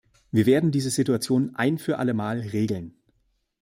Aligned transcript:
Wir 0.31 0.47
werden 0.47 0.71
diese 0.71 0.89
Situation 0.89 1.53
ein 1.55 1.77
für 1.77 1.99
alle 1.99 2.15
Mal 2.15 2.39
regeln. 2.39 2.95